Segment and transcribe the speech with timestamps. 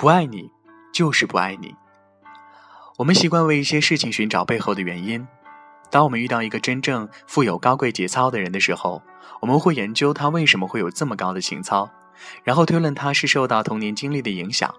[0.00, 0.50] 不爱你，
[0.94, 1.74] 就是不爱你。
[2.96, 5.28] 我们习惯为一些事情寻找背后的原因。
[5.90, 9.02] 当我们遇到一个真正富有高贵节操的人的时候，
[9.42, 11.90] 我们会研究他为什么会有这么高的情操，
[12.44, 14.74] 然后推论他是受到童年经历的影响。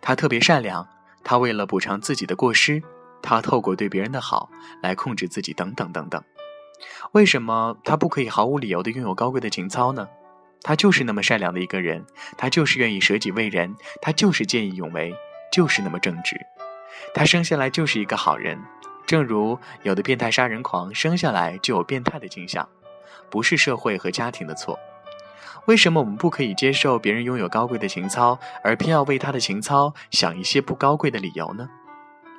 [0.00, 0.88] 他特别善良，
[1.22, 2.82] 他为了补偿自己的过失，
[3.22, 4.50] 他透过对别人的好
[4.82, 6.20] 来控制自己，等等等等。
[7.12, 10.08] 为什么他不可以毫无理由的拥有高贵的情操呢？
[10.62, 12.04] 他就是那么善良的一个人，
[12.36, 15.14] 他就是愿意舍己为人，他就是见义勇为，
[15.52, 16.36] 就是那么正直。
[17.14, 18.58] 他生下来就是一个好人。
[19.06, 22.68] 正如有的变态杀人狂生下来就有变态的倾向，
[23.30, 24.76] 不是社会和家庭的错。
[25.66, 31.68] 为什么我们不可以接受别人拥有高贵的情操，而偏要为他的情操想一些不高贵的理由呢？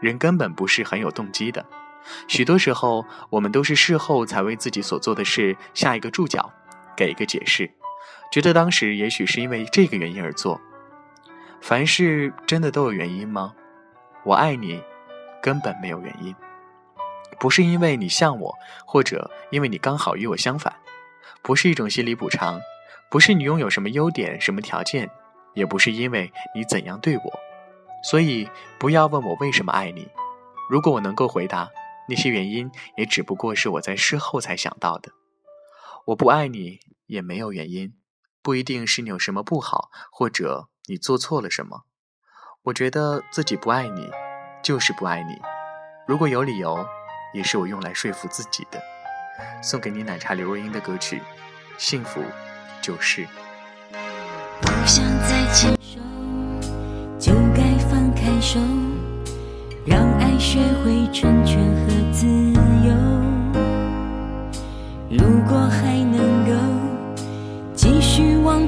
[0.00, 1.64] 人根本不是很有动机的，
[2.28, 6.52] 许多时候我们都是事后才为自己所做的事下一个注脚，
[6.94, 7.70] 给一个解释，
[8.30, 10.60] 觉得当时也许是因为这个原因而做。
[11.60, 13.54] 凡事真的都有原因吗？
[14.24, 14.82] 我爱你，
[15.42, 16.34] 根本没有原因。
[17.38, 18.54] 不是因为你像我，
[18.86, 20.74] 或者因为你刚好与我相反，
[21.42, 22.60] 不是一种心理补偿，
[23.10, 25.10] 不是你拥有什么优点、什么条件，
[25.54, 27.40] 也不是因为你怎样对我。
[28.02, 30.08] 所以不要问我为什么爱你。
[30.70, 31.68] 如果我能够回答，
[32.08, 35.10] 那些原因也只不过是我在事后才想到的。
[36.06, 37.92] 我不爱你也没有原因，
[38.42, 41.84] 不一定是你有什么不好，或者你做错了什么。
[42.64, 44.10] 我觉得自己不爱你，
[44.62, 45.40] 就是不爱你。
[46.06, 46.86] 如果有理由。
[47.32, 48.82] 也是我用来说服自己的。
[49.62, 51.18] 送给你奶茶刘若英的歌曲
[51.78, 52.20] 《幸福
[52.82, 53.24] 就是》。
[54.60, 56.00] 不想再牵手，
[57.20, 58.58] 就该放开手，
[59.86, 62.59] 让爱学会成全和自由。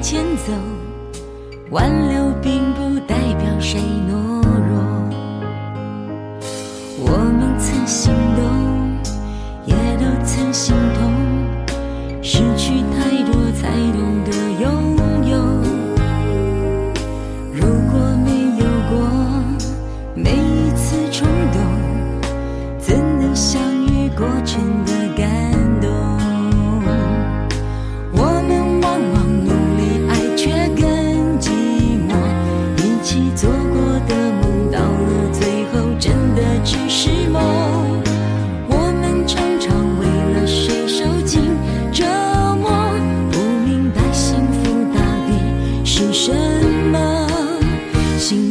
[0.03, 0.51] 前走，
[1.71, 3.79] 挽留并不代表谁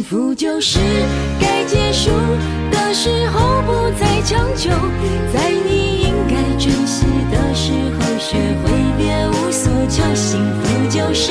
[0.03, 0.81] 幸福就是
[1.41, 2.11] 该结束
[2.73, 4.69] 的时候，不再强求，
[5.33, 7.71] 在你应该珍惜的时
[8.01, 10.03] 候，学会别无所求。
[10.13, 11.31] 幸福就是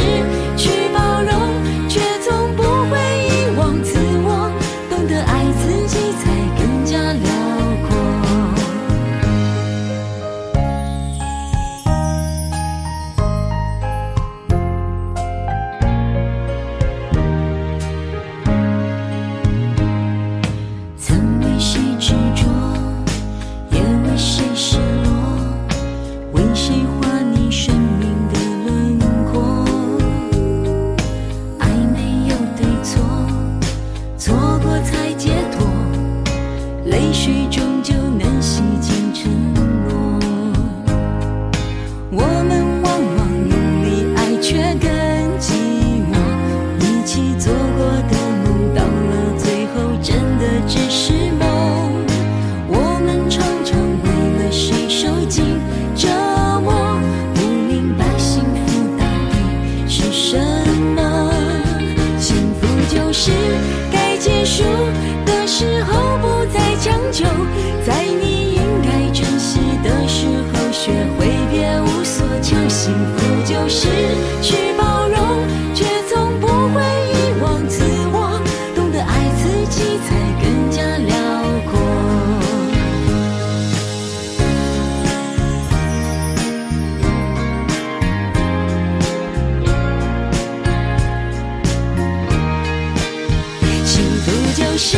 [94.83, 94.97] 是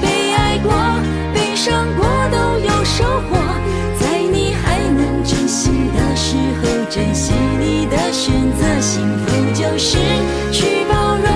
[0.00, 0.72] 被爱过
[1.34, 3.36] 被伤过都有收获。
[3.98, 9.98] 在你还能珍惜的时候珍惜你的选择幸福就是
[10.52, 11.26] 去包容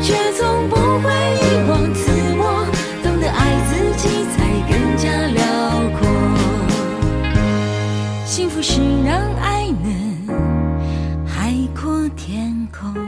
[0.00, 2.66] 却从不会遗忘自我。
[3.02, 4.36] 懂得爱自己才
[4.66, 5.44] 更加辽
[5.98, 6.08] 阔。
[8.24, 13.03] 幸福是让爱能海阔天空。